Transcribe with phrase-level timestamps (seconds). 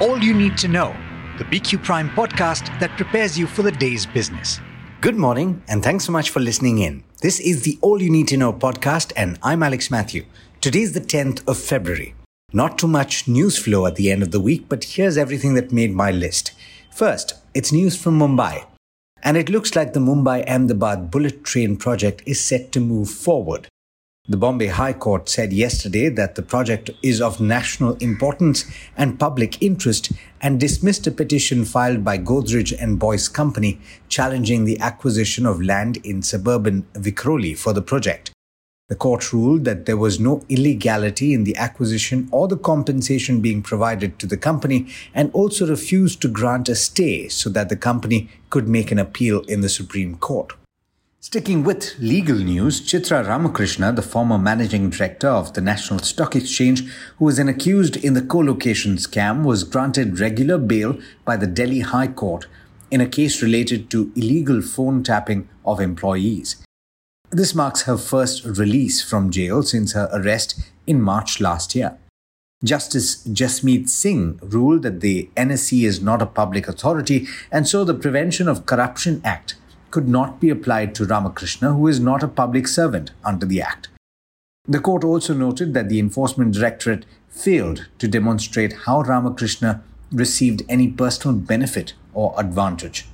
[0.00, 0.96] All You Need to Know,
[1.36, 4.58] the BQ Prime podcast that prepares you for the day's business.
[5.02, 7.04] Good morning, and thanks so much for listening in.
[7.20, 10.24] This is the All You Need to Know podcast, and I'm Alex Mathew.
[10.62, 12.14] Today is the 10th of February.
[12.50, 15.70] Not too much news flow at the end of the week, but here's everything that
[15.70, 16.52] made my list.
[16.90, 18.64] First, it's news from Mumbai.
[19.22, 23.68] And it looks like the Mumbai Ahmedabad bullet train project is set to move forward.
[24.28, 28.64] The Bombay High Court said yesterday that the project is of national importance
[28.96, 34.78] and public interest and dismissed a petition filed by Godrej and Boyce Company challenging the
[34.78, 38.30] acquisition of land in suburban Vikhroli for the project.
[38.88, 43.62] The court ruled that there was no illegality in the acquisition or the compensation being
[43.62, 48.28] provided to the company and also refused to grant a stay so that the company
[48.48, 50.52] could make an appeal in the Supreme Court.
[51.32, 56.82] Sticking with legal news, Chitra Ramakrishna, the former managing director of the National Stock Exchange,
[57.18, 61.82] who was an accused in the co-location scam, was granted regular bail by the Delhi
[61.82, 62.48] High Court
[62.90, 66.56] in a case related to illegal phone tapping of employees.
[67.30, 71.96] This marks her first release from jail since her arrest in March last year.
[72.64, 77.94] Justice Jasmeet Singh ruled that the NSE is not a public authority and so the
[77.94, 79.54] Prevention of Corruption Act
[79.90, 83.88] could not be applied to Ramakrishna, who is not a public servant under the Act.
[84.66, 89.82] The court also noted that the Enforcement Directorate failed to demonstrate how Ramakrishna
[90.12, 93.06] received any personal benefit or advantage.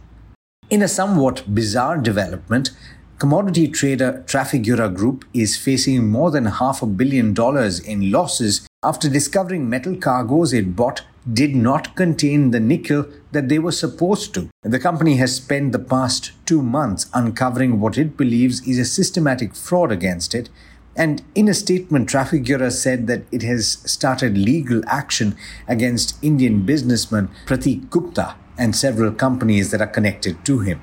[0.69, 2.71] In a somewhat bizarre development,
[3.19, 9.09] Commodity trader Trafigura Group is facing more than half a billion dollars in losses after
[9.09, 11.01] discovering metal cargoes it bought
[11.33, 14.49] did not contain the nickel that they were supposed to.
[14.63, 19.55] The company has spent the past two months uncovering what it believes is a systematic
[19.55, 20.49] fraud against it.
[20.97, 25.37] And in a statement, Trafigura said that it has started legal action
[25.69, 30.81] against Indian businessman Prateek Gupta and several companies that are connected to him.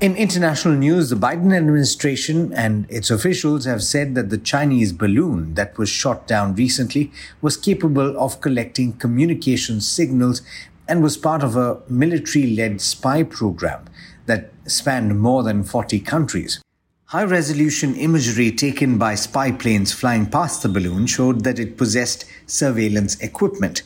[0.00, 5.52] In international news, the Biden administration and its officials have said that the Chinese balloon
[5.56, 7.12] that was shot down recently
[7.42, 10.40] was capable of collecting communication signals
[10.88, 13.84] and was part of a military led spy program
[14.24, 16.62] that spanned more than 40 countries.
[17.04, 22.24] High resolution imagery taken by spy planes flying past the balloon showed that it possessed
[22.46, 23.82] surveillance equipment.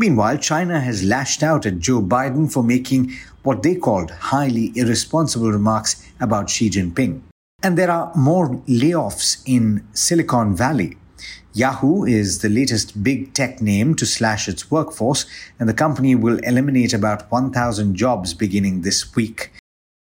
[0.00, 3.12] Meanwhile, China has lashed out at Joe Biden for making
[3.44, 7.22] what they called highly irresponsible remarks about Xi Jinping.
[7.62, 10.96] And there are more layoffs in Silicon Valley.
[11.52, 15.26] Yahoo is the latest big tech name to slash its workforce,
[15.60, 19.52] and the company will eliminate about 1,000 jobs beginning this week.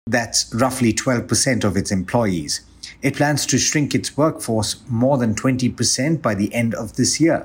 [0.07, 2.61] That's roughly 12% of its employees.
[3.03, 7.45] It plans to shrink its workforce more than 20% by the end of this year.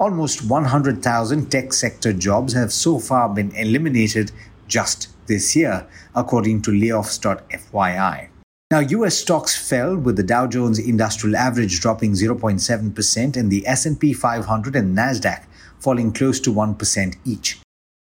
[0.00, 4.30] Almost 100,000 tech sector jobs have so far been eliminated
[4.68, 8.28] just this year, according to layoffs.fyi.
[8.70, 14.12] Now, US stocks fell with the Dow Jones Industrial Average dropping 0.7% and the S&P
[14.12, 15.46] 500 and Nasdaq
[15.80, 17.60] falling close to 1% each.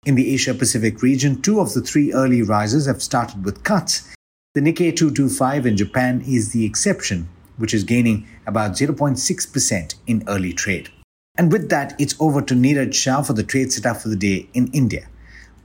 [0.04, 4.12] In the Asia Pacific region, two of the three early risers have started with cuts.
[4.54, 10.52] The Nikkei 225 in Japan is the exception, which is gaining about 0.6% in early
[10.52, 10.90] trade.
[11.38, 14.48] And with that, it's over to Niraj Shah for the trade setup for the day
[14.54, 15.06] in India.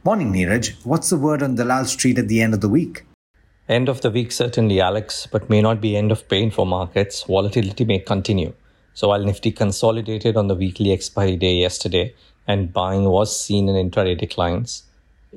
[0.03, 0.73] Morning, Niraj.
[0.83, 3.05] What's the word on Dalal Street at the end of the week?
[3.69, 7.23] End of the week, certainly, Alex, but may not be end of pain for markets.
[7.23, 8.53] Volatility may continue.
[8.93, 12.13] So while Nifty consolidated on the weekly expiry day yesterday
[12.47, 14.83] and buying was seen in intraday declines,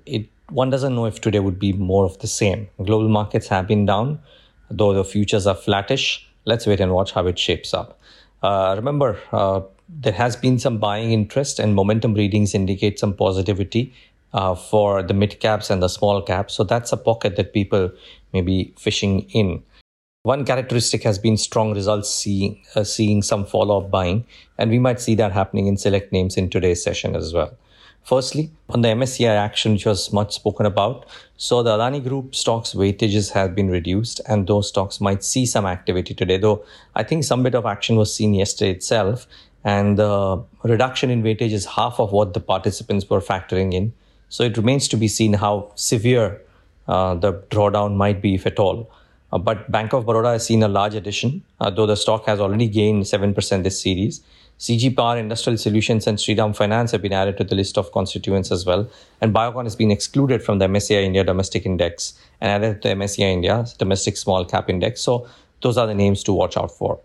[0.04, 2.68] it one doesn't know if today would be more of the same.
[2.78, 4.18] Global markets have been down,
[4.68, 6.28] though the futures are flattish.
[6.44, 8.00] Let's wait and watch how it shapes up.
[8.42, 13.92] Uh, remember, uh, there has been some buying interest and momentum readings indicate some positivity
[14.32, 16.54] uh, for the mid caps and the small caps.
[16.54, 17.90] So that's a pocket that people
[18.32, 19.62] may be fishing in.
[20.22, 24.24] One characteristic has been strong results seeing, uh, seeing some follow up buying,
[24.56, 27.54] and we might see that happening in select names in today's session as well.
[28.02, 31.06] Firstly, on the MSCI action, which was much spoken about,
[31.36, 35.66] so the Adani Group stocks weightages have been reduced, and those stocks might see some
[35.66, 36.38] activity today.
[36.38, 36.64] Though
[36.94, 39.26] I think some bit of action was seen yesterday itself,
[39.64, 43.92] and the reduction in weightage is half of what the participants were factoring in.
[44.28, 46.42] So it remains to be seen how severe
[46.86, 48.90] uh, the drawdown might be, if at all.
[49.32, 52.40] Uh, but Bank of Baroda has seen a large addition, uh, though the stock has
[52.40, 54.22] already gained 7% this series.
[54.58, 58.52] CG Power, Industrial Solutions, and Shriram Finance have been added to the list of constituents
[58.52, 58.88] as well.
[59.20, 62.94] And Biocon has been excluded from the MSCI India Domestic Index and added to the
[62.94, 65.00] MSCI India Domestic Small Cap Index.
[65.00, 65.26] So
[65.62, 67.00] those are the names to watch out for.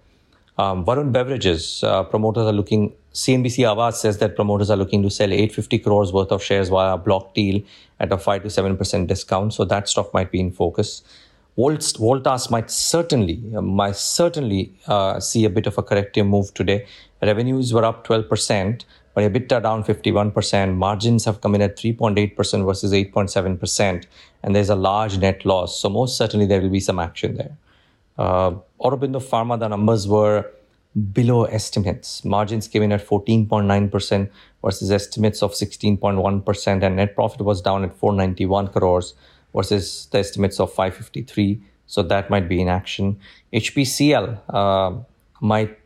[0.60, 5.10] Um, Varun Beverages uh, promoters are looking CNBC Awaaz says that promoters are looking to
[5.10, 7.62] sell 850 crores worth of shares via block deal
[8.02, 9.54] at a 5 to 7% discount.
[9.54, 11.02] So that stock might be in focus.
[11.58, 16.86] Voltas might certainly, might certainly uh, see a bit of a corrective move today.
[17.22, 18.84] Revenues were up 12%,
[19.14, 20.76] but EBITDA down 51%.
[20.76, 24.06] Margins have come in at 3.8% versus 8.7%,
[24.44, 25.80] and there's a large net loss.
[25.80, 27.56] So most certainly there will be some action there.
[28.20, 28.52] Uh,
[28.82, 30.46] Aurobindo Pharma, the numbers were
[31.14, 32.26] below estimates.
[32.26, 34.30] Margins came in at 14.9%
[34.62, 39.14] versus estimates of 16.1%, and net profit was down at 491 crores
[39.56, 41.62] versus the estimates of 553.
[41.88, 43.20] So that might be in action.
[43.54, 45.02] HPCL uh,
[45.40, 45.78] might,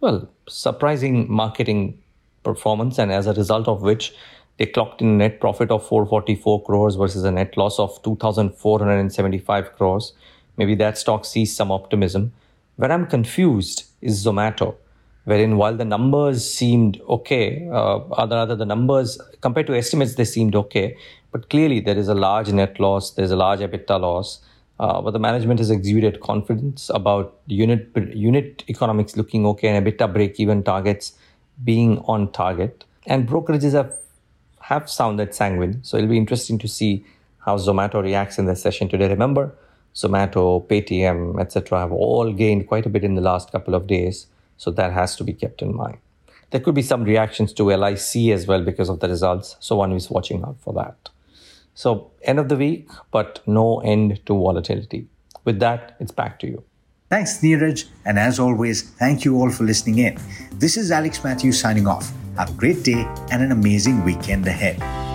[0.00, 2.00] well, surprising marketing
[2.44, 4.14] performance, and as a result of which,
[4.58, 9.76] they clocked in a net profit of 444 crores versus a net loss of 2,475
[9.76, 10.12] crores.
[10.60, 12.32] Maybe that stock sees some optimism.
[12.76, 14.74] Where I'm confused is Zomato,
[15.24, 20.54] wherein while the numbers seemed okay, uh, other the numbers compared to estimates they seemed
[20.54, 20.98] okay,
[21.32, 24.42] but clearly there is a large net loss, there's a large EBITDA loss.
[24.78, 30.12] Uh, but the management has exuded confidence about unit unit economics looking okay and EBITDA
[30.12, 31.12] break even targets
[31.64, 32.84] being on target.
[33.06, 33.96] And brokerages have
[34.60, 36.92] have sounded sanguine, so it'll be interesting to see
[37.46, 39.08] how Zomato reacts in the session today.
[39.08, 39.54] Remember,
[39.94, 44.26] Zomato, Paytm, etc., have all gained quite a bit in the last couple of days.
[44.56, 45.98] So that has to be kept in mind.
[46.50, 49.56] There could be some reactions to LIC as well because of the results.
[49.60, 51.08] So one is watching out for that.
[51.74, 55.06] So end of the week, but no end to volatility.
[55.44, 56.64] With that, it's back to you.
[57.08, 57.86] Thanks, Niraj.
[58.04, 60.18] And as always, thank you all for listening in.
[60.52, 62.12] This is Alex Mathews signing off.
[62.36, 65.09] Have a great day and an amazing weekend ahead.